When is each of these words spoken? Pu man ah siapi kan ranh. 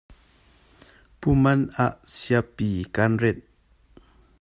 Pu 1.19 1.29
man 1.43 1.59
ah 1.85 1.93
siapi 2.19 2.69
kan 2.95 3.11
ranh. 3.21 3.43